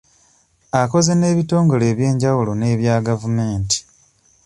Akoze 0.81 1.11
n'ebitongole 1.15 1.85
eby'enjawulo 1.91 2.51
n'ebya 2.55 2.95
gavumenti. 3.07 3.77